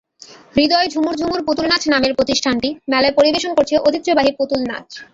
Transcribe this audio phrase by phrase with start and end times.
[0.55, 4.87] হৃদয় ঝুমুর ঝুমুর পুতুলনাচ নামের প্রতিষ্ঠানটি মেলায় পরিবেশন করছে ঐতিহ্যবাহী পুতুলনাচ।